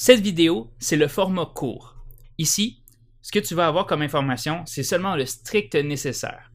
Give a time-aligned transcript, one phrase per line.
[0.00, 1.96] Cette vidéo, c'est le format court.
[2.38, 2.84] Ici,
[3.20, 6.52] ce que tu vas avoir comme information, c'est seulement le strict nécessaire.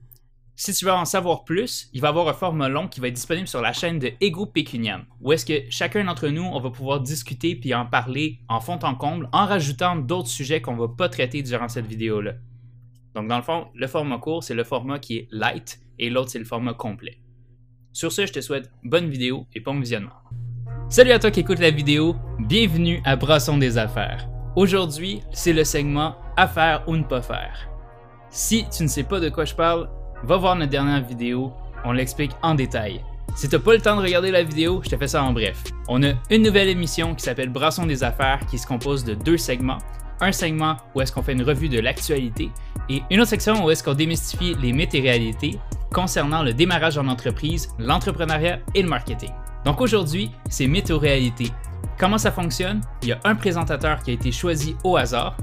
[0.55, 3.09] Si tu veux en savoir plus, il va y avoir un format long qui va
[3.09, 6.61] être disponible sur la chaîne de Ego Pécuniam, où est-ce que chacun d'entre nous, on
[6.61, 10.77] va pouvoir discuter puis en parler en fond en comble, en rajoutant d'autres sujets qu'on
[10.77, 12.35] va pas traiter durant cette vidéo-là.
[13.13, 16.29] Donc dans le fond, le format court, c'est le format qui est light et l'autre,
[16.29, 17.17] c'est le format complet.
[17.91, 20.23] Sur ce, je te souhaite bonne vidéo et bon visionnement.
[20.93, 24.27] Salut à toi qui écoute la vidéo, bienvenue à Brasson des affaires.
[24.55, 27.67] Aujourd'hui, c'est le segment Affaires ou ne pas faire.
[28.29, 29.89] Si tu ne sais pas de quoi je parle,
[30.23, 31.51] va voir notre dernière vidéo,
[31.83, 33.01] on l'explique en détail.
[33.35, 35.63] Si t'as pas le temps de regarder la vidéo, je te fais ça en bref.
[35.87, 39.39] On a une nouvelle émission qui s'appelle Brasson des affaires qui se compose de deux
[39.39, 39.79] segments.
[40.21, 42.51] Un segment où est-ce qu'on fait une revue de l'actualité
[42.87, 45.57] et une autre section où est-ce qu'on démystifie les mythes et réalités
[45.91, 49.31] concernant le démarrage en entreprise, l'entrepreneuriat et le marketing.
[49.65, 51.51] Donc aujourd'hui, c'est réalités.
[51.97, 52.81] Comment ça fonctionne?
[53.01, 55.37] Il y a un présentateur qui a été choisi au hasard,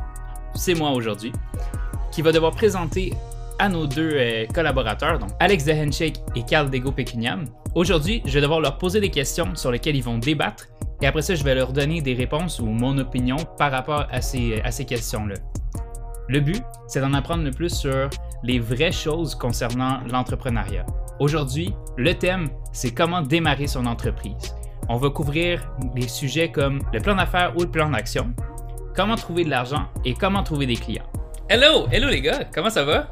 [0.55, 1.33] c'est moi aujourd'hui,
[2.13, 3.13] qui va devoir présenter
[3.59, 7.45] à nos deux euh, collaborateurs, donc Alex de Handshake et Carl Dego Pecuniam.
[7.75, 10.67] Aujourd'hui, je vais devoir leur poser des questions sur lesquelles ils vont débattre
[11.03, 14.21] et après ça, je vais leur donner des réponses ou mon opinion par rapport à
[14.21, 15.35] ces, à ces questions-là.
[16.29, 18.09] Le but, c'est d'en apprendre le plus sur
[18.43, 20.87] les vraies choses concernant l'entrepreneuriat.
[21.21, 24.57] Aujourd'hui, le thème, c'est comment démarrer son entreprise.
[24.89, 28.33] On va couvrir des sujets comme le plan d'affaires ou le plan d'action,
[28.97, 31.05] comment trouver de l'argent et comment trouver des clients.
[31.51, 33.07] Hello, hello les gars, comment ça va?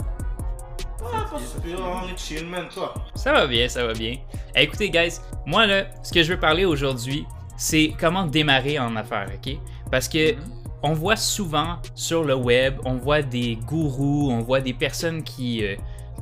[3.15, 4.17] Ça va bien, ça va bien.
[4.57, 7.27] Eh, écoutez, guys, moi là, ce que je veux parler aujourd'hui,
[7.59, 9.55] c'est comment démarrer en affaires, ok?
[9.91, 10.35] Parce que
[10.83, 15.63] on voit souvent sur le web, on voit des gourous, on voit des personnes qui,
[15.63, 15.77] euh,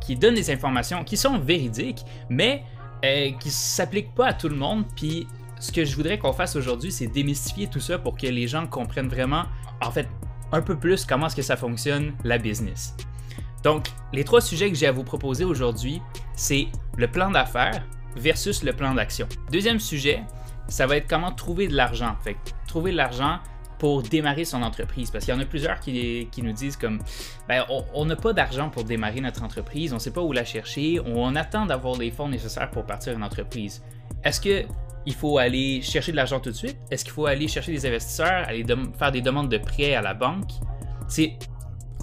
[0.07, 2.63] qui donnent des informations qui sont véridiques, mais
[3.05, 4.85] euh, qui s'appliquent pas à tout le monde.
[4.95, 5.27] Puis
[5.59, 8.69] ce que je voudrais qu'on fasse aujourd'hui, c'est démystifier tout ça pour que les gens
[8.69, 9.45] comprennent vraiment,
[9.83, 10.09] en fait,
[10.53, 12.95] un peu plus comment est-ce que ça fonctionne la business.
[13.65, 16.01] Donc, les trois sujets que j'ai à vous proposer aujourd'hui,
[16.37, 17.85] c'est le plan d'affaires
[18.15, 19.27] versus le plan d'action.
[19.51, 20.23] Deuxième sujet,
[20.69, 22.15] ça va être comment trouver de l'argent.
[22.23, 22.37] Fait
[22.69, 23.41] trouver de l'argent
[23.79, 25.11] pour démarrer son entreprise.
[25.11, 27.01] Parce qu'il y en a plusieurs qui, nous disent comme,
[27.49, 27.65] ben,
[27.95, 31.01] on n'a pas d'argent pour démarrer notre entreprise, on ne sait pas où la chercher,
[31.05, 33.83] on, attend d'avoir les fonds nécessaires pour partir une entreprise.
[34.25, 34.65] Est-ce que
[35.09, 36.77] il faut aller chercher de l'argent tout de suite?
[36.91, 38.65] Est-ce qu'il faut aller chercher des investisseurs, aller
[38.99, 40.51] faire des demandes de prêts à la banque?
[41.07, 41.39] C'est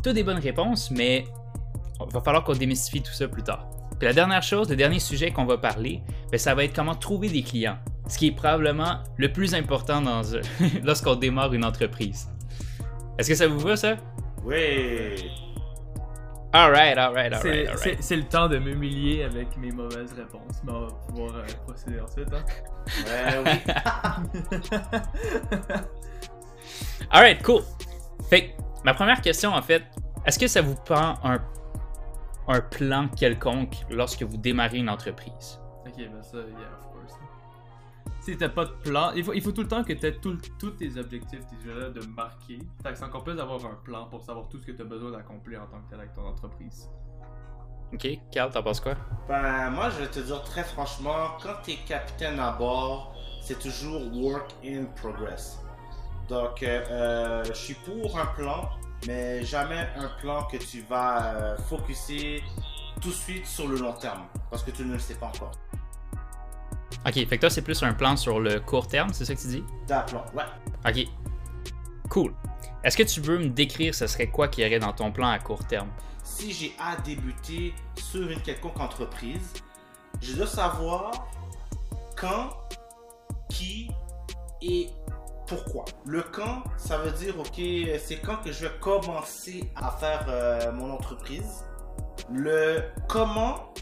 [0.02, 1.26] toutes des bonnes réponses, mais
[2.00, 3.68] il va falloir qu'on démystifie tout ça plus tard.
[4.00, 6.02] Puis la dernière chose, le dernier sujet qu'on va parler,
[6.32, 7.78] ben, ça va être comment trouver des clients.
[8.08, 10.22] Ce qui est probablement le plus important dans,
[10.84, 12.30] lorsqu'on démarre une entreprise.
[13.18, 13.96] Est-ce que ça vous va, ça?
[14.44, 15.32] Oui!
[16.56, 17.98] Alright, alright, alright, alright.
[18.04, 22.00] C'est le temps de m'humilier avec mes mauvaises réponses, mais on va pouvoir euh, procéder
[22.00, 22.44] ensuite, hein?
[23.08, 23.60] Ouais,
[24.52, 24.62] oui.
[27.10, 27.64] alright, cool.
[28.30, 29.84] Fait ma première question, en fait,
[30.28, 31.42] est-ce que ça vous prend un,
[32.48, 35.60] un plan quelconque lorsque vous démarrez une entreprise?
[35.88, 36.93] Ok, ben ça, yeah, of course.
[38.24, 40.38] Si t'as pas de plan, il faut, il faut tout le temps que t'aies tous
[40.72, 42.58] tes objectifs, tes là de marquer.
[42.82, 45.12] Fait que c'est encore plus d'avoir un plan pour savoir tout ce que t'as besoin
[45.12, 46.90] d'accomplir en tant que tel avec ton entreprise.
[47.94, 48.96] Ok, Carl, t'en penses quoi?
[49.28, 54.02] Ben, moi, je vais te dire très franchement, quand t'es capitaine à bord, c'est toujours
[54.16, 55.60] work in progress.
[56.30, 58.70] Donc, euh, euh, je suis pour un plan,
[59.06, 62.42] mais jamais un plan que tu vas euh, focuser
[63.02, 65.52] tout de suite sur le long terme, parce que tu ne le sais pas encore.
[67.06, 69.42] Ok, fait que toi, c'est plus un plan sur le court terme, c'est ça que
[69.42, 69.64] tu dis?
[69.90, 70.44] un plan, ouais.
[70.90, 71.08] Ok.
[72.10, 72.34] Cool.
[72.84, 75.30] Est-ce que tu veux me décrire ce serait quoi qui y aurait dans ton plan
[75.30, 75.90] à court terme?
[76.24, 79.54] Si j'ai à débuter sur une quelconque entreprise,
[80.22, 81.12] je dois savoir
[82.18, 82.50] quand,
[83.50, 83.90] qui
[84.62, 84.90] et
[85.48, 85.84] pourquoi.
[86.06, 87.62] Le quand, ça veut dire, ok,
[88.00, 91.66] c'est quand que je vais commencer à faire euh, mon entreprise.
[92.32, 93.74] Le comment,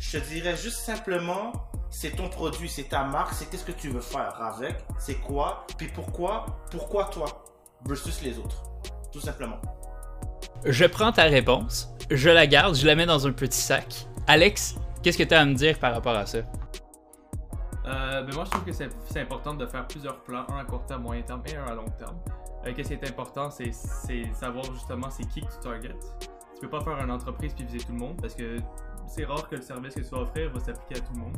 [0.00, 1.52] je te dirais juste simplement,
[1.96, 5.64] c'est ton produit, c'est ta marque, c'est qu'est-ce que tu veux faire avec, c'est quoi,
[5.78, 7.44] puis pourquoi, pourquoi toi
[7.86, 8.64] versus les autres,
[9.12, 9.58] tout simplement.
[10.64, 14.06] Je prends ta réponse, je la garde, je la mets dans un petit sac.
[14.26, 16.38] Alex, qu'est-ce que tu as à me dire par rapport à ça?
[17.86, 20.84] Euh, ben moi, je trouve que c'est important de faire plusieurs plans, un à court
[20.86, 22.16] terme, moyen terme et un à long terme.
[22.66, 23.70] Euh, Qu'est-ce qui est important, c'est
[24.34, 25.94] savoir justement c'est qui que tu targets.
[26.54, 28.58] Tu peux pas faire une entreprise puis viser tout le monde parce que
[29.06, 31.36] c'est rare que le service que tu vas offrir va s'appliquer à tout le monde.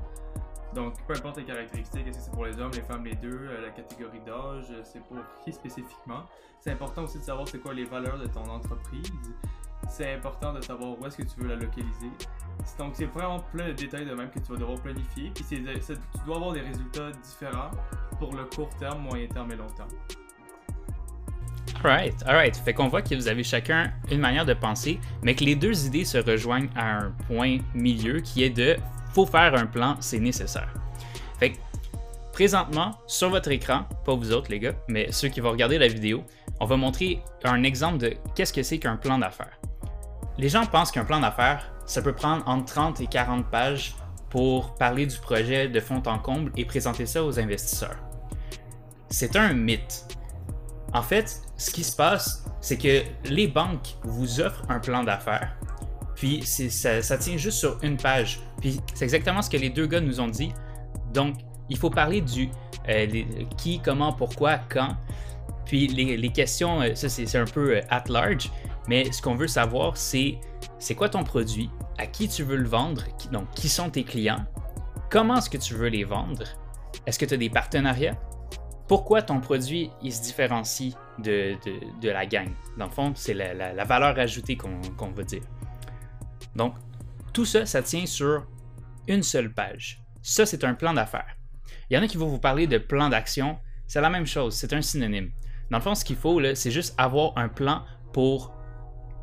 [0.75, 3.49] Donc, peu importe les caractéristiques, est-ce que c'est pour les hommes, les femmes, les deux,
[3.49, 6.25] euh, la catégorie d'âge, euh, c'est pour qui spécifiquement.
[6.61, 9.11] C'est important aussi de savoir c'est quoi les valeurs de ton entreprise.
[9.89, 12.11] C'est important de savoir où est-ce que tu veux la localiser.
[12.79, 15.31] Donc, c'est vraiment plein de détails de même que tu vas devoir planifier.
[15.35, 15.63] Puis, tu
[16.27, 17.71] dois avoir des résultats différents
[18.19, 19.89] pour le court terme, moyen terme et long terme.
[21.85, 22.57] Alright, alright.
[22.57, 25.87] Fait qu'on voit que vous avez chacun une manière de penser, mais que les deux
[25.87, 28.77] idées se rejoignent à un point milieu qui est de
[29.17, 30.69] faut faire un plan, c'est nécessaire.
[31.39, 31.57] Fait que
[32.35, 35.89] présentement, sur votre écran, pas vous autres les gars, mais ceux qui vont regarder la
[35.89, 36.23] vidéo,
[36.61, 39.59] on va montrer un exemple de qu'est-ce que c'est qu'un plan d'affaires.
[40.37, 43.95] Les gens pensent qu'un plan d'affaires, ça peut prendre entre 30 et 40 pages
[44.29, 47.97] pour parler du projet de fond en comble et présenter ça aux investisseurs.
[49.09, 50.05] C'est un mythe.
[50.93, 55.57] En fait, ce qui se passe, c'est que les banques vous offrent un plan d'affaires,
[56.17, 58.41] puis ça, ça tient juste sur une page.
[58.95, 60.53] C'est exactement ce que les deux gars nous ont dit.
[61.13, 61.37] Donc,
[61.69, 62.51] il faut parler du
[62.89, 63.23] euh,
[63.57, 64.97] qui, comment, pourquoi, quand.
[65.65, 68.53] Puis les, questions, euh, ça c'est un peu euh, at large,
[68.89, 70.39] mais ce qu'on veut savoir, c'est
[70.79, 73.03] c'est quoi ton produit, à qui tu veux le vendre,
[73.33, 74.45] donc qui sont tes clients,
[75.11, 76.45] comment est-ce que tu veux les vendre,
[77.07, 78.17] est-ce que tu as des partenariats,
[78.87, 81.57] pourquoi ton produit il se différencie de,
[82.03, 82.51] la gang?
[82.79, 85.43] Dans le fond, c'est la, valeur ajoutée qu'on veut dire.
[86.55, 86.75] Donc,
[87.33, 88.47] tout ça, ça tient sur
[89.09, 90.01] une seule page.
[90.23, 91.37] Ça, c'est un plan d'affaires.
[91.91, 93.59] Il y en a qui vont vous parler de plan d'action.
[93.87, 95.31] C'est la même chose, c'est un synonyme.
[95.71, 98.53] Dans le fond, ce qu'il faut, c'est juste avoir un plan pour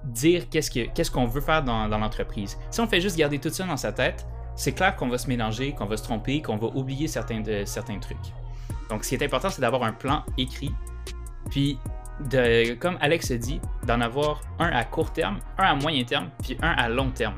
[0.05, 2.57] dire qu'est-ce qu'on veut faire dans, l'entreprise.
[2.69, 4.25] Si on fait juste garder tout ça dans sa tête,
[4.55, 8.17] c'est clair qu'on va se mélanger, qu'on va se tromper, qu'on va oublier certains, trucs.
[8.89, 10.71] Donc, ce qui est important, c'est d'avoir un plan écrit,
[11.49, 11.77] puis,
[12.79, 16.71] comme Alex dit, d'en avoir un à court terme, un à moyen terme, puis un
[16.71, 17.35] à long terme.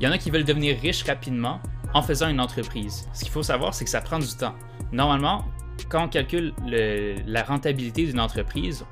[0.00, 1.60] Il y en a qui veulent devenir riches rapidement
[1.94, 3.08] en faisant une entreprise.
[3.12, 4.54] Ce qu'il faut savoir, c'est que ça prend du temps.
[4.92, 5.44] Normalement,
[5.88, 8.84] quand on calcule la rentabilité d'une entreprise,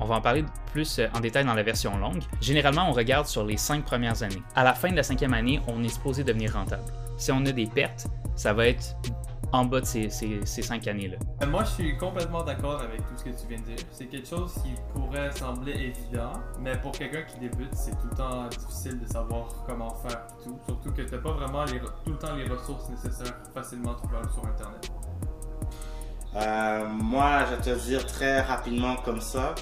[0.00, 2.22] on va en parler plus euh, en détail dans la version longue.
[2.40, 4.42] Généralement, on regarde sur les cinq premières années.
[4.56, 6.82] À la fin de la cinquième année, on est supposé devenir rentable.
[7.16, 8.96] Si on a des pertes, ça va être
[9.54, 10.10] en bas de ces,
[10.44, 11.16] cinq années-là.
[11.46, 13.86] Moi, je suis complètement d'accord avec tout ce que tu viens de dire.
[13.92, 18.16] C'est quelque chose qui pourrait sembler évident, mais pour quelqu'un qui débute, c'est tout le
[18.16, 20.58] temps difficile de savoir comment faire tout.
[20.66, 24.44] Surtout que tu n'as pas vraiment tout le temps les ressources nécessaires facilement trouvables sur
[24.44, 24.90] Internet.
[26.34, 29.54] Euh, moi, je vais te dire très rapidement comme ça.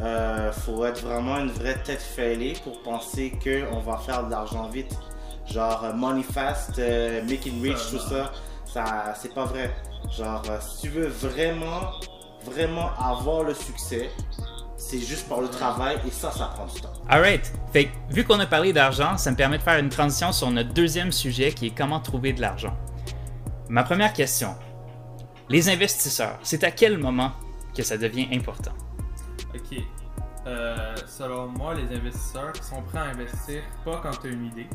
[0.00, 4.68] Euh, faut être vraiment une vraie tête fêlée pour penser qu'on va faire de l'argent
[4.68, 4.96] vite.
[5.46, 8.32] Genre euh, money fast, euh, making rich, tout ça,
[8.76, 9.74] ça c'est pas vrai.
[10.10, 11.92] Genre, si tu veux vraiment,
[12.44, 14.10] vraiment avoir le succès,
[14.76, 16.92] c'est juste par le travail et ça, ça prend du temps.
[17.08, 17.52] Alright.
[17.72, 20.74] Fait vu qu'on a parlé d'argent, ça me permet de faire une transition sur notre
[20.74, 22.76] deuxième sujet qui est comment trouver de l'argent.
[23.68, 24.54] Ma première question,
[25.48, 27.32] les investisseurs, c'est à quel moment
[27.74, 28.74] que ça devient important?
[29.54, 29.78] Ok.
[30.46, 34.68] Euh, selon moi, les investisseurs sont prêts à investir pas quand tu as une idée.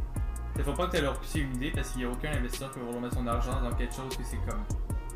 [0.57, 2.71] Il faut pas que tu leur pisser une idée parce qu'il n'y a aucun investisseur
[2.71, 4.63] qui va vouloir mettre son argent dans quelque chose que c'est comme.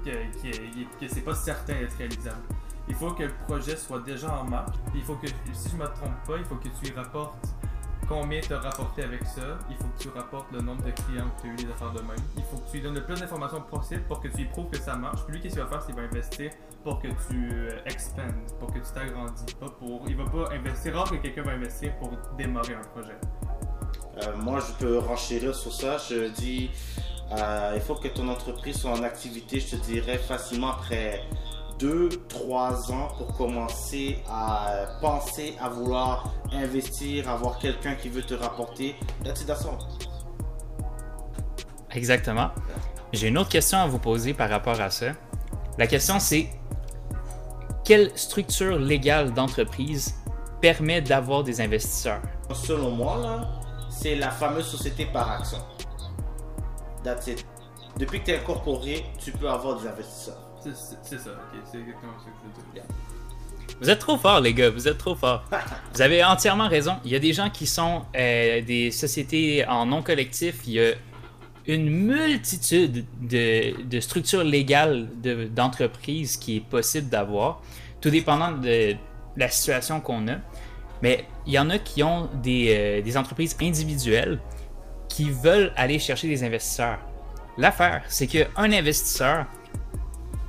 [0.03, 2.41] que, c'est pas certain d'être réalisable.
[2.87, 4.75] Il faut que le projet soit déjà en marche.
[4.93, 7.47] Il faut que, si je me trompe pas, il faut que tu y rapportes
[8.07, 9.57] combien tu as rapporté avec ça.
[9.69, 11.91] Il faut que tu rapportes le nombre de clients que tu as eu des affaires
[11.91, 12.17] de même.
[12.37, 14.69] Il faut que tu lui donnes le plus d'informations possible pour que tu lui prouves
[14.69, 15.23] que ça marche.
[15.25, 15.81] Puis lui, qu'est-ce qu'il va faire?
[15.81, 16.51] C'est va investir
[16.83, 19.45] pour que tu euh, expandes, pour que tu t'agrandis.
[19.59, 20.03] Pas pour...
[20.07, 20.95] Il va pas investir.
[20.95, 23.17] Rare que quelqu'un va investir pour démarrer un projet.
[24.17, 25.97] Euh, moi, je peux renchérir sur ça.
[26.09, 26.69] Je dis,
[27.31, 31.21] euh, il faut que ton entreprise soit en activité, je te dirais facilement après
[31.79, 38.95] 2-3 ans pour commencer à penser à vouloir investir, avoir quelqu'un qui veut te rapporter.
[39.23, 39.45] That's
[41.91, 42.51] Exactement.
[43.11, 45.07] J'ai une autre question à vous poser par rapport à ça.
[45.77, 46.49] La question c'est
[47.83, 50.15] quelle structure légale d'entreprise
[50.61, 52.21] permet d'avoir des investisseurs?
[52.53, 53.47] Selon moi,
[53.95, 55.57] c'est la fameuse société par action.
[57.03, 57.45] That's it.
[57.97, 60.39] Depuis que tu es incorporé, tu peux avoir des investisseurs.
[60.61, 62.83] C'est ça, ok, c'est exactement ce que je veux dire.
[63.79, 65.43] Vous êtes trop fort, les gars, vous êtes trop fort.
[65.93, 66.95] vous avez entièrement raison.
[67.05, 70.61] Il y a des gens qui sont euh, des sociétés en non collectif.
[70.65, 70.93] Il y a
[71.67, 75.07] une multitude de, structures légales
[75.53, 77.61] d'entreprises qui est possible d'avoir,
[78.01, 78.95] tout dépendant de
[79.37, 80.37] la situation qu'on a.
[81.01, 84.39] Mais il y en a qui ont des, euh, des entreprises individuelles
[85.09, 86.99] qui veulent aller chercher des investisseurs.
[87.57, 89.45] L'affaire, c'est qu'un investisseur,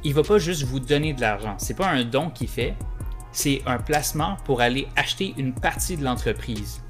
[0.02, 1.54] il va pas juste vous donner de l'argent.
[1.58, 2.74] C'est pas un don qu'il fait,
[3.32, 6.82] c'est un placement pour aller acheter une partie de l'entreprise.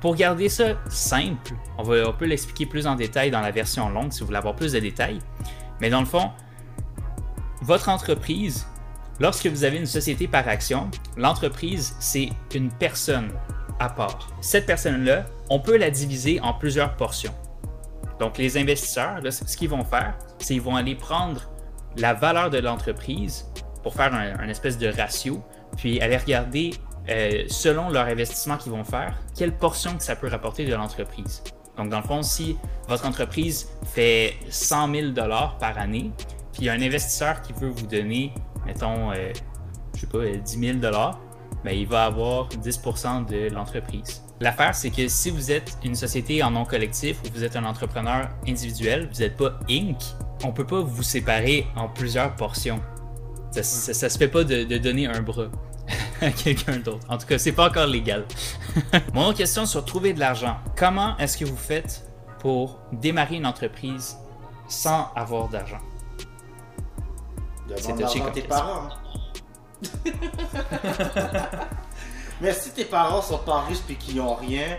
[0.00, 3.90] Pour garder ça simple, on, va, on peut l'expliquer plus en détail dans la version
[3.90, 5.18] longue si vous voulez avoir plus de détails.
[5.80, 6.30] Mais dans le fond,
[7.60, 8.66] votre entreprise,
[9.20, 13.30] lorsque vous avez une société par action, l'entreprise, c'est une personne
[13.78, 14.28] à part.
[14.40, 17.34] Cette personne-là, on peut la diviser en plusieurs portions.
[18.18, 21.48] Donc, les investisseurs, ce qu'ils vont faire, c'est qu'ils vont aller prendre
[21.96, 23.46] la valeur de l'entreprise,
[23.82, 25.42] pour faire un, espèce de ratio,
[25.76, 26.70] puis aller regarder
[27.08, 31.42] euh, selon leur investissement qu'ils vont faire, quelle portion que ça peut rapporter de l'entreprise.
[31.78, 32.58] Donc, dans le fond, si
[32.88, 35.12] votre entreprise fait 100 000
[35.58, 36.10] par année,
[36.52, 38.34] puis il y a un investisseur qui veut vous donner,
[38.66, 39.32] mettons, euh,
[39.94, 40.78] je sais pas, 10 000
[41.64, 44.22] ben, il va avoir 10% de l'entreprise.
[44.40, 47.64] L'affaire, c'est que si vous êtes une société en nom collectif ou vous êtes un
[47.64, 49.98] entrepreneur individuel, vous n'êtes pas Inc.,
[50.42, 52.80] on peut pas vous séparer en plusieurs portions.
[53.50, 55.48] Ça, ça, ça se fait pas de, de donner un bras
[56.22, 57.06] à quelqu'un d'autre.
[57.10, 58.24] En tout cas, c'est pas encore légal.
[59.14, 60.56] Mon autre question sur trouver de l'argent.
[60.76, 64.16] Comment est-ce que vous faites pour démarrer une entreprise
[64.68, 65.80] sans avoir d'argent?
[67.76, 68.56] C'est Demande l'argent à tes question.
[68.64, 68.88] parents.
[68.88, 68.90] hein.
[72.40, 74.78] Mais si tes parents sont pas riches et qu'ils ont rien,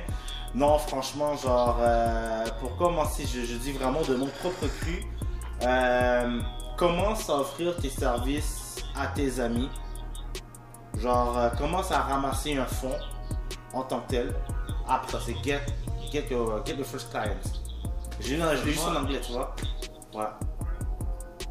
[0.55, 5.03] non, franchement, genre, euh, pour commencer, je, je dis vraiment de mon propre cru,
[5.63, 6.39] euh,
[6.77, 9.69] commence à offrir tes services à tes amis?
[10.97, 12.97] Genre, euh, commence à ramasser un fonds
[13.73, 14.35] en tant que tel?
[14.87, 15.61] Après, c'est get,
[16.11, 17.35] get, your, get your first clients.
[18.19, 19.55] J'ai eu- je l'ai juste en anglais, tu vois.
[20.13, 20.25] Ouais.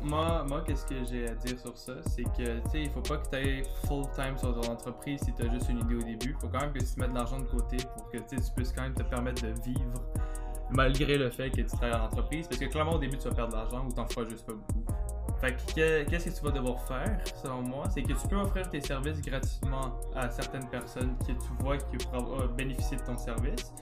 [0.02, 3.02] Moi, moi qu'est-ce que j'ai à dire sur ça, c'est que tu sais, il faut
[3.02, 5.96] pas que tu ailles full time sur ton entreprise si tu as juste une idée
[5.96, 6.34] au début.
[6.40, 8.82] Faut quand même que tu mettes de l'argent de côté pour que tu puisses quand
[8.82, 10.02] même te permettre de vivre
[10.70, 12.46] malgré le fait que tu travailles en entreprise.
[12.48, 14.52] Parce que clairement, au début, tu vas perdre de l'argent ou t'en feras juste pas
[14.54, 14.84] beaucoup.
[15.40, 18.36] Fait que que- qu'est-ce que tu vas devoir faire, selon moi, c'est que tu peux
[18.36, 23.02] offrir tes services gratuitement à certaines personnes que tu vois qui pourraient euh, bénéficier de
[23.02, 23.72] ton service.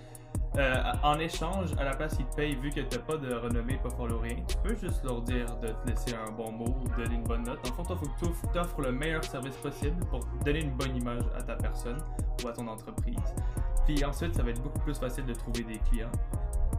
[0.59, 3.79] Euh, en échange, à la place qu'ils te payent, vu que t'as pas de renommée,
[3.81, 7.01] pas follow rien, tu peux juste leur dire de te laisser un bon mot ou
[7.01, 7.61] donner une bonne note.
[7.71, 10.97] En fond, il faut que tu offres le meilleur service possible pour donner une bonne
[10.97, 11.99] image à ta personne
[12.43, 13.15] ou à ton entreprise.
[13.87, 16.11] Puis ensuite, ça va être beaucoup plus facile de trouver des clients.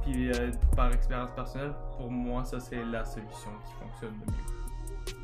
[0.03, 5.15] Puis euh, par expérience personnelle, pour moi, ça c'est la solution qui fonctionne le mieux.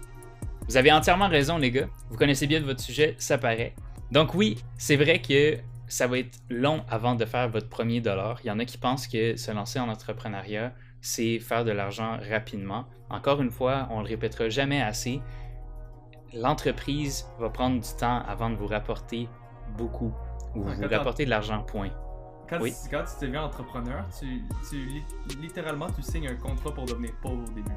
[0.70, 1.88] Vous avez entièrement raison, les gars.
[2.10, 3.76] Vous connaissez bien votre sujet, ça paraît.
[4.12, 5.58] Donc oui, c'est vrai que
[5.88, 8.40] ça va être long avant de faire votre premier dollar.
[8.44, 12.18] Il y en a qui pensent que se lancer en entrepreneuriat, c'est faire de l'argent
[12.30, 12.86] rapidement.
[13.10, 15.22] Encore une fois, on le répétera jamais assez.
[16.34, 19.30] L'entreprise va prendre du temps avant de vous rapporter
[19.78, 20.14] beaucoup
[20.56, 21.90] ou vous t'en- rapporter de l'argent, point.
[22.50, 22.74] Quand, Oui.
[22.84, 25.04] tu, quand tu deviens entrepreneur, tu, tu li-
[25.42, 27.72] littéralement tu signes un contrat pour devenir pauvre au début.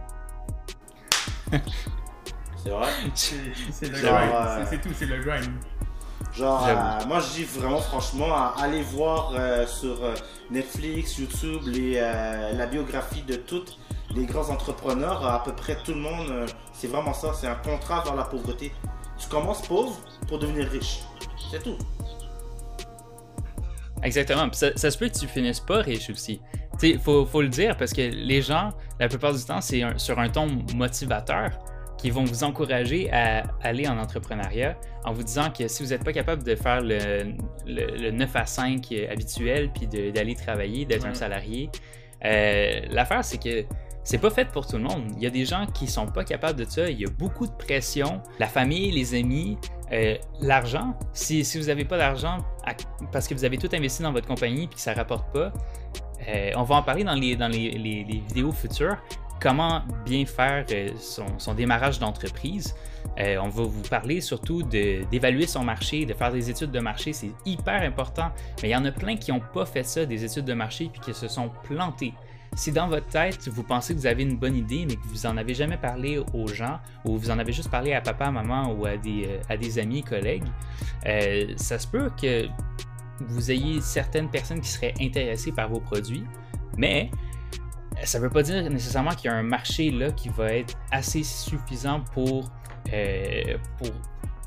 [2.56, 2.90] C'est vrai?
[3.14, 4.32] C'est le grind.
[4.34, 5.48] euh, C'est tout, c'est le grind.
[6.38, 10.14] Genre, euh, moi je dis vraiment franchement, à aller voir euh, sur euh,
[10.52, 13.76] Netflix, YouTube, les, euh, la biographie de tous
[14.14, 18.04] les grands entrepreneurs, à peu près tout le monde, c'est vraiment ça, c'est un contrat
[18.04, 18.72] vers la pauvreté.
[19.18, 21.00] Tu commences pauvre pour devenir riche.
[21.50, 21.76] C'est tout.
[24.04, 24.48] Exactement.
[24.52, 26.40] Ça, ça se peut que tu finisses pas riche aussi.
[26.78, 29.82] Tu sais, faut, faut le dire parce que les gens, la plupart du temps, c'est
[29.96, 31.50] sur un ton motivateur
[31.98, 36.04] qui vont vous encourager à aller en entrepreneuriat en vous disant que si vous n'êtes
[36.04, 37.34] pas capable de faire le,
[37.66, 41.70] le- le 9 à 5 habituel puis d'aller travailler, d'être un salarié,
[42.24, 43.64] euh, l'affaire c'est que
[44.04, 45.04] c'est pas fait pour tout le monde.
[45.16, 46.88] Il y a des gens qui sont pas capables de ça.
[46.88, 48.22] Il y a beaucoup de pression.
[48.38, 49.58] La famille, les amis,
[49.92, 50.94] euh, l'argent.
[51.12, 52.38] Si, si vous n'avez pas d'argent
[53.12, 55.52] parce que vous avez tout investi dans votre compagnie et que ça rapporte pas,
[56.26, 58.96] euh, on va en parler dans les, dans les, les- les vidéos futures.
[59.40, 62.74] Comment bien faire euh, son, démarrage d'entreprise.
[63.20, 67.12] Euh, on va vous parler surtout d'évaluer son marché, de faire des études de marché.
[67.12, 68.30] C'est hyper important.
[68.62, 70.90] Mais il y en a plein qui n'ont pas fait ça, des études de marché,
[70.92, 72.14] puis qui se sont plantés.
[72.56, 75.26] Si dans votre tête, vous pensez que vous avez une bonne idée, mais que vous
[75.26, 78.72] en avez jamais parlé aux gens, ou vous en avez juste parlé à papa, maman
[78.72, 80.44] ou à des, euh, amis, collègues,
[81.56, 82.46] ça se peut que
[83.20, 86.24] vous ayez certaines personnes qui seraient intéressées par vos produits,
[86.76, 87.10] mais
[88.04, 90.74] ça ne veut pas dire nécessairement qu'il y a un marché là qui va être
[90.90, 92.50] assez suffisant pour,
[92.92, 93.88] euh, pour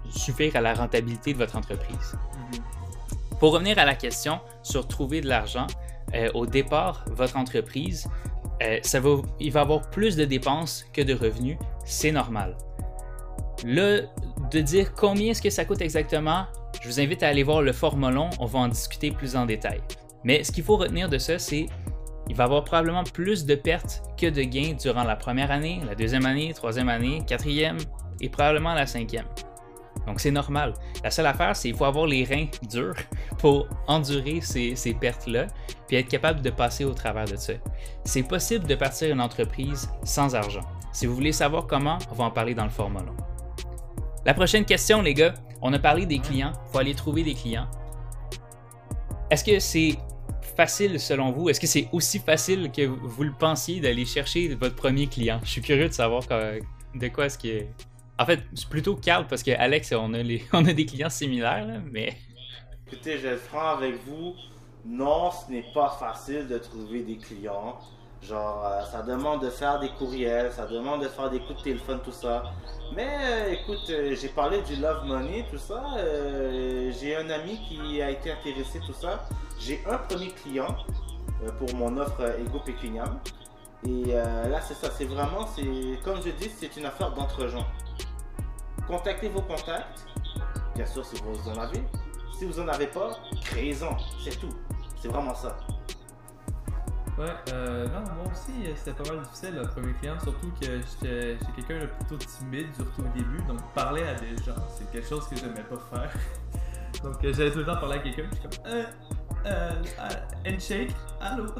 [0.09, 2.15] suffire à la rentabilité de votre entreprise.
[3.39, 5.67] Pour revenir à la question sur trouver de l'argent,
[6.13, 8.07] euh, au départ, votre entreprise,
[8.61, 12.55] euh, ça va, il va avoir plus de dépenses que de revenus, c'est normal.
[13.63, 14.01] Là,
[14.51, 16.45] de dire combien est-ce que ça coûte exactement,
[16.81, 19.45] je vous invite à aller voir le format long, on va en discuter plus en
[19.45, 19.81] détail.
[20.23, 21.67] Mais ce qu'il faut retenir de ça, c'est
[22.29, 25.95] il va avoir probablement plus de pertes que de gains durant la première année, la
[25.95, 27.77] deuxième année, troisième année, quatrième
[28.21, 29.25] et probablement la cinquième.
[30.07, 30.73] Donc c'est normal.
[31.03, 32.95] La seule affaire, c'est qu'il faut avoir les reins durs
[33.37, 35.47] pour endurer ces, ces pertes-là,
[35.87, 37.53] puis être capable de passer au travers de ça.
[38.03, 40.65] C'est possible de partir une entreprise sans argent.
[40.91, 43.15] Si vous voulez savoir comment, on va en parler dans le format long.
[44.25, 47.33] La prochaine question, les gars, on a parlé des clients, il faut aller trouver des
[47.33, 47.67] clients.
[49.29, 49.97] Est-ce que c'est
[50.55, 51.49] facile selon vous?
[51.49, 55.39] Est-ce que c'est aussi facile que vous le pensiez d'aller chercher votre premier client?
[55.43, 57.65] Je suis curieux de savoir de quoi est-ce que...
[58.19, 60.23] En fait, c'est plutôt Carl parce que Alex, on a,
[60.73, 62.17] des clients similaires, mais.
[62.85, 64.35] Écoutez, je vais être franc avec vous.
[64.85, 67.79] Non, ce n'est pas facile de trouver des clients.
[68.21, 71.63] Genre, euh, ça demande de faire des courriels, ça demande de faire des coups de
[71.63, 72.43] téléphone, tout ça.
[72.95, 75.81] Mais euh, écoute, euh, j'ai parlé du Love Money, tout ça.
[76.99, 79.27] j'ai un ami qui a été intéressé, tout ça.
[79.63, 80.75] J'ai un premier client
[81.43, 83.19] euh, pour mon offre Ego Pecuniam.
[83.85, 85.45] Et euh, là, c'est ça, c'est vraiment,
[86.03, 87.65] comme je dis, c'est une affaire d'entre gens.
[88.87, 90.05] Contactez vos contacts,
[90.75, 91.83] bien sûr si vous en avez.
[92.37, 93.11] Si vous en avez pas,
[93.43, 94.53] créez-en, c'est tout.
[94.99, 95.57] C'est vraiment ça.
[97.17, 100.65] Ouais, euh, non, moi aussi, euh, c'était pas mal difficile, le premier client, surtout que
[100.65, 105.07] j'étais quelqu'un de plutôt timide, surtout au début, donc parler à des gens, c'est quelque
[105.07, 106.11] chose que j'aimais pas faire.
[107.03, 108.83] Donc j'allais tout le temps parler à quelqu'un, je suis comme, euh,
[109.45, 111.45] euh, euh, handshake, allô?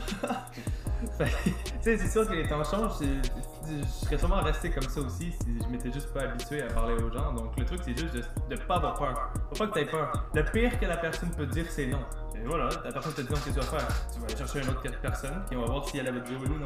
[1.81, 5.67] C'est sûr que les temps changent, je serais sûrement resté comme ça aussi si je
[5.67, 8.61] m'étais juste pas habitué à parler aux gens, donc le truc c'est juste de, de
[8.61, 9.31] pas avoir peur.
[9.49, 10.11] Faut pas que t'aies peur.
[10.35, 12.01] Le pire que la personne peut dire, c'est non.
[12.35, 13.87] Et voilà, la personne te dit non, qu'est-ce que tu vas faire?
[14.13, 16.33] Tu vas aller chercher une autre personne, puis on va voir si elle avait dit
[16.39, 16.63] oui ou non.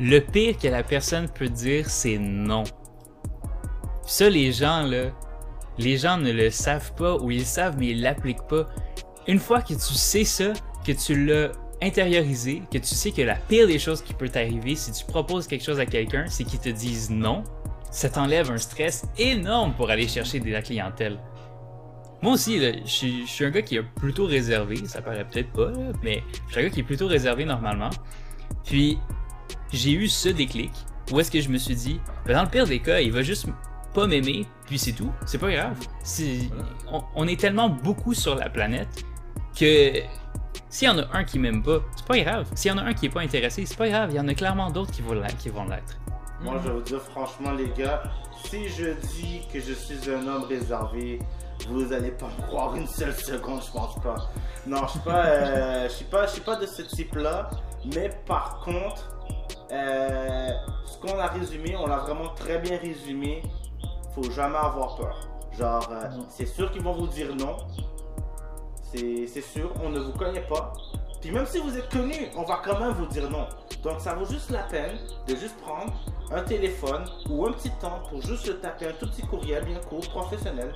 [0.00, 2.64] Le pire que la personne peut dire, c'est non.
[4.06, 5.10] Ça, les gens, là,
[5.78, 8.68] les gens ne le savent pas ou ils savent, mais ils l'appliquent pas.
[9.26, 10.52] Une fois que tu sais ça,
[10.86, 11.50] que tu l'as
[11.82, 15.46] intériorisé, que tu sais que la pire des choses qui peut t'arriver si tu proposes
[15.46, 17.44] quelque chose à quelqu'un, c'est qu'ils te disent non,
[17.90, 21.18] ça t'enlève un stress énorme pour aller chercher de la clientèle.
[22.20, 25.70] Moi aussi, je suis- un gars qui est plutôt réservé, ça paraît peut-être pas,
[26.02, 27.90] mais je suis un gars qui est plutôt réservé normalement.
[28.64, 28.98] Puis,
[29.72, 30.72] j'ai eu ce déclic
[31.12, 33.22] où est-ce que je me suis dit, ben, dans le pire des cas, il va
[33.22, 33.46] juste
[33.94, 35.10] pas m'aimer, puis c'est tout.
[35.26, 35.76] C'est pas grave.
[36.92, 39.04] On, on est tellement beaucoup sur la planète
[39.58, 39.92] que
[40.68, 42.46] s'il y en a un qui m'aime pas, c'est pas grave.
[42.54, 44.10] S'il y en a un qui est pas intéressé, c'est pas grave.
[44.12, 45.98] Il y en a clairement d'autres qui vont l'être- qui vont l'être.
[46.40, 48.02] Moi, je vais vous dire franchement, les gars,
[48.44, 51.18] si je dis que je suis un homme réservé,
[51.68, 54.14] vous allez pas me croire une seule seconde, je pense pas.
[54.66, 57.50] Non, je suis pas, euh, je suis pas, je suis pas de ce type-là.
[57.94, 59.10] Mais par contre,
[59.72, 60.50] euh,
[60.86, 63.42] ce qu'on a résumé, on l'a vraiment très bien résumé.
[64.14, 65.28] Faut jamais avoir peur.
[65.58, 67.56] Genre, euh, c'est sûr qu'ils vont vous dire non.
[68.82, 70.72] C'est c'est sûr, on ne vous connaît pas.
[71.20, 73.46] Puis même si vous êtes connu, on va quand même vous dire non.
[73.82, 75.92] Donc ça vaut juste la peine de juste prendre
[76.30, 79.80] un téléphone ou un petit temps pour juste se taper un tout petit courriel bien
[79.80, 80.72] court, professionnel.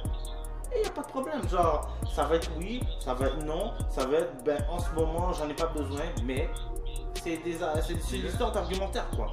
[0.73, 1.49] Et il n'y a pas de problème.
[1.49, 4.91] Genre, ça va être oui, ça va être non, ça va être ben en ce
[4.95, 6.49] moment j'en ai pas besoin, mais
[7.23, 9.31] c'est des c'est c'est une histoire d'argumentaire quoi.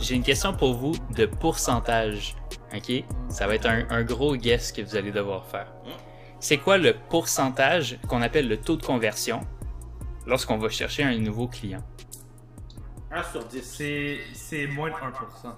[0.00, 2.34] J'ai une question pour vous de pourcentage.
[2.74, 3.04] Ok?
[3.28, 5.72] Ça va être un, un gros guess que vous allez devoir faire.
[6.40, 9.40] C'est quoi le pourcentage qu'on appelle le taux de conversion
[10.26, 11.82] lorsqu'on va chercher un nouveau client?
[13.10, 14.20] 1 sur 10.
[14.34, 15.54] C'est moins de 1%.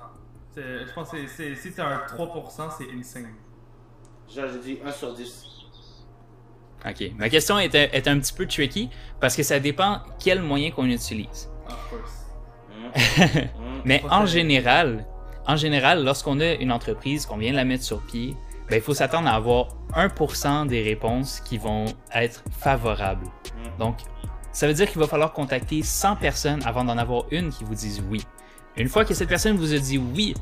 [0.55, 3.35] C'est- Je pense que c'est- c'est- si t'as un 3%, c'est insane.
[4.33, 5.45] Genre, j'ai dit 1 sur 10.
[6.87, 7.11] Ok.
[7.17, 8.89] Ma question est, est un petit peu tricky
[9.21, 11.51] parce que ça dépend quel moyen qu'on utilise.
[11.67, 12.15] Of course.
[13.85, 15.07] Mais en général,
[15.47, 18.37] en général, lorsqu'on a une entreprise, qu'on vient de la mettre sur pied,
[18.69, 23.27] ben, il faut s'attendre à avoir 1% des réponses qui vont être favorables.
[23.79, 23.97] Donc,
[24.53, 27.75] ça veut dire qu'il va falloir contacter 100 personnes avant d'en avoir une qui vous
[27.75, 28.23] dise oui.
[28.77, 30.35] Une fois que cette personne vous a dit oui,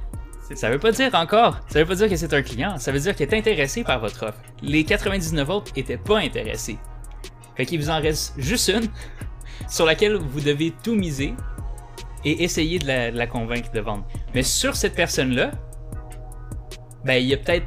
[0.55, 3.01] ça veut pas dire encore, ça veut pas dire que c'est un client, ça veut
[3.01, 4.41] dire qu'il est intéressé par votre offre.
[4.63, 6.79] Les 99 autres étaient pas intéressés.
[7.57, 8.89] Fait qu'il vous en reste juste une
[9.69, 11.35] sur laquelle vous devez tout miser
[12.27, 14.07] et essayer de la, convaincre de vendre.
[14.35, 15.53] Mais sur cette personne-là,
[17.05, 17.67] ben il y a peut-être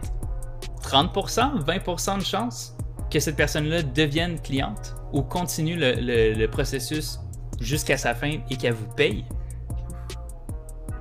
[0.84, 2.78] 30%, 20% de chance
[3.10, 7.20] que cette personne-là devienne cliente ou continue le processus
[7.60, 9.26] jusqu'à sa fin et qu'elle vous paye.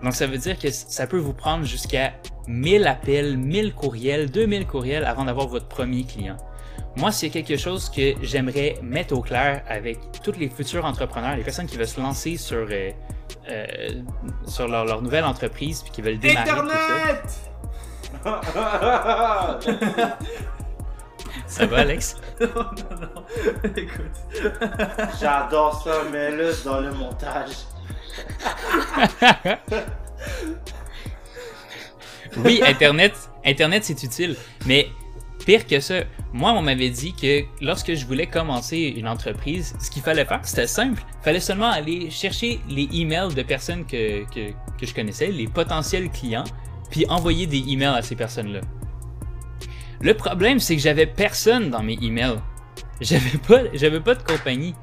[0.02, 2.14] Donc ça veut dire que ça peut vous prendre jusqu'à
[2.46, 6.36] 1000 appels, 1000 courriels, 2000 courriels avant d'avoir votre premier client.
[6.96, 11.44] Moi, c'est quelque chose que j'aimerais mettre au clair avec tous les futurs entrepreneurs, les
[11.44, 12.90] personnes qui veulent se lancer sur, euh,
[13.48, 13.88] euh,
[14.46, 16.50] sur leur, leur nouvelle entreprise puis qui veulent démarrer.
[16.50, 18.24] tout ça.
[18.24, 18.58] Internet!
[21.46, 22.16] Ça va, Alex?
[22.40, 23.22] non, non, non.
[23.74, 24.02] Écoute.
[25.20, 27.52] J'adore ça, mets-le dans le montage.
[32.44, 33.14] Oui, Internet,
[33.44, 34.36] Internet c'est utile,
[34.66, 34.88] mais
[35.48, 36.02] pire que ça,
[36.34, 40.40] moi on m'avait dit que lorsque je voulais commencer une entreprise, ce qu'il fallait faire,
[40.42, 41.02] c'était simple.
[41.22, 45.46] Il fallait seulement aller chercher les emails de personnes que, que, que je connaissais, les
[45.46, 46.44] potentiels clients,
[46.90, 48.60] puis envoyer des emails à ces personnes-là.
[50.02, 52.40] Le problème, c'est que j'avais personne dans mes emails.
[53.00, 54.74] J'avais pas, j'avais pas de compagnie.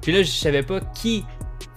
[0.00, 1.24] Puis là, je savais pas qui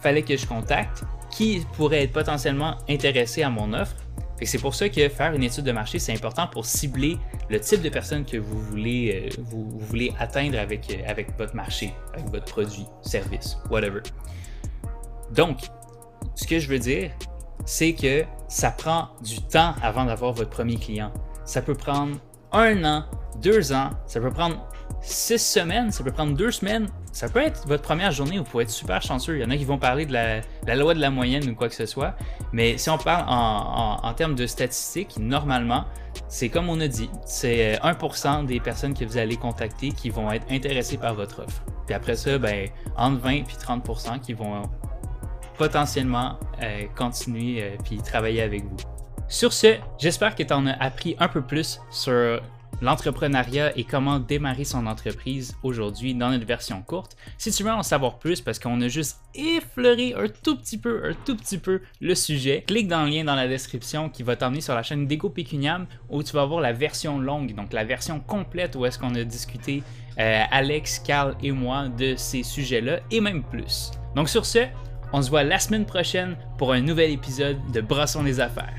[0.03, 1.03] fallait que je contacte.
[1.31, 3.95] qui pourrait être potentiellement intéressé à mon offre.
[4.45, 7.17] C'est pour ça que faire une étude de marché, c'est important pour cibler
[7.49, 10.63] le type de personnes que vous voulez, euh, vous, voulez atteindre euh,
[11.07, 14.01] avec votre marché, avec votre produit, service, whatever.
[15.33, 15.59] Donc,
[16.35, 17.11] ce que je veux dire,
[17.65, 21.13] c'est que ça prend du temps avant d'avoir votre premier client.
[21.45, 22.17] Ça peut prendre
[22.51, 23.05] un an,
[23.41, 24.67] deux ans, ça peut prendre
[25.01, 28.63] six semaines, ça peut prendre deux semaines, ça peut être votre première journée, vous pouvez
[28.63, 29.37] être super chanceux.
[29.37, 31.67] Il y en a qui vont parler de la, loi de la moyenne ou quoi
[31.67, 32.15] que ce soit.
[32.53, 35.85] Mais si on parle en, termes de statistiques, normalement,
[36.27, 40.31] c'est comme on a dit, c'est 1% des personnes que vous allez contacter qui vont
[40.31, 41.63] être intéressées par votre offre.
[41.85, 44.63] Puis après ça, ben, entre 20 et 30% qui vont
[45.57, 48.77] potentiellement euh, continuer euh, travailler avec vous.
[49.27, 52.41] Sur ce, j'espère que tu en as appris un peu plus sur
[52.81, 57.15] l'entrepreneuriat et comment démarrer son entreprise aujourd'hui dans notre version courte.
[57.37, 61.03] Si tu veux en savoir plus, parce qu'on a juste effleuré un tout petit peu,
[61.05, 64.35] un tout petit peu le sujet, clique dans le lien dans la description qui va
[64.35, 67.83] t'emmener sur la chaîne d'Ego Pécuniam où tu vas voir la version longue, donc la
[67.83, 69.83] version complète où est-ce qu'on a discuté
[70.19, 73.91] euh, Alex, Carl et moi de ces sujets-là et même plus.
[74.15, 74.59] Donc sur ce,
[75.13, 78.73] on se voit la semaine prochaine pour un nouvel épisode de Brassons les affaires.